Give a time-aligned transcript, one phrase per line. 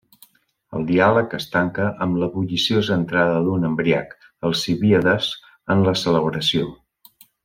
[0.77, 4.15] El diàleg es tanca amb la bulliciosa entrada d'un embriac,
[4.51, 5.29] Alcibíades,
[5.75, 6.71] en la celebració.